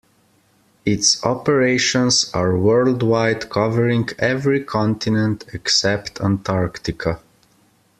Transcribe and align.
Its 0.83 1.23
operations 1.23 2.31
are 2.33 2.57
worldwide 2.57 3.51
covering 3.51 4.09
every 4.17 4.63
continent 4.63 5.43
except 5.53 6.19
Antarctica. 6.21 7.19